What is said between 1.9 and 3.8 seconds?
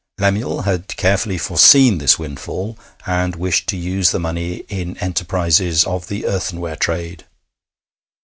this windfall, and wished to